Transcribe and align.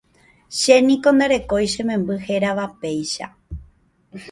che 0.59 0.75
niko 0.87 1.09
ndarekói 1.15 1.67
chememby 1.73 2.15
hérava 2.25 2.65
péicha. 2.79 3.27